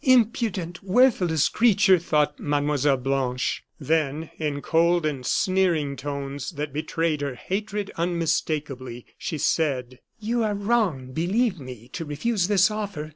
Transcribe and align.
"Impudent, 0.03 0.81
worthless 0.81 1.47
creature!" 1.47 1.99
thought 1.99 2.39
Mlle. 2.39 2.97
Blanche. 2.97 3.63
Then, 3.79 4.31
in 4.39 4.59
cold 4.63 5.05
and 5.05 5.23
sneering 5.23 5.95
tones, 5.95 6.53
that 6.53 6.73
betrayed 6.73 7.21
her 7.21 7.35
hatred 7.35 7.91
unmistakably, 7.97 9.05
she 9.19 9.37
said: 9.37 9.99
"You 10.19 10.43
are 10.43 10.55
wrong, 10.55 11.11
believe 11.13 11.59
me, 11.59 11.87
to 11.93 12.03
refuse 12.03 12.47
this 12.47 12.71
offer. 12.71 13.09